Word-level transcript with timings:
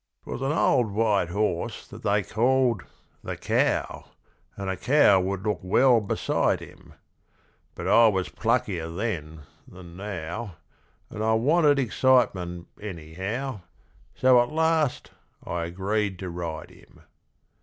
'Twas 0.23 0.41
an 0.41 0.51
old 0.51 0.89
white 0.89 1.29
horse 1.29 1.87
that 1.87 2.01
they 2.01 2.23
called 2.23 2.81
The 3.23 3.37
Cow, 3.37 4.05
And 4.57 4.67
a 4.67 4.75
cow 4.75 5.19
would 5.21 5.43
look 5.43 5.59
well 5.61 6.01
beside 6.01 6.59
him; 6.59 6.95
But 7.75 7.87
I 7.87 8.07
was 8.07 8.27
pluckier 8.29 8.89
then 8.97 9.41
than 9.67 9.95
now 9.97 10.55
(And 11.11 11.23
I 11.23 11.33
wanted 11.33 11.77
excitement 11.77 12.67
anyhow), 12.81 13.61
So 14.15 14.41
at 14.41 14.49
last 14.49 15.11
I 15.45 15.65
agreed 15.65 16.17
to 16.17 16.31
ride 16.31 16.71
him. 16.71 17.01